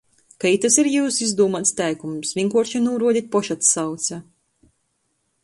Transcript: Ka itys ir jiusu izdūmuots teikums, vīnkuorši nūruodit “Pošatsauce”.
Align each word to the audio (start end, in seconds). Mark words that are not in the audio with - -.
Ka 0.43 0.51
itys 0.53 0.77
ir 0.83 0.87
jiusu 0.93 1.21
izdūmuots 1.25 1.73
teikums, 1.81 2.33
vīnkuorši 2.39 2.83
nūruodit 2.87 3.29
“Pošatsauce”. 3.37 4.21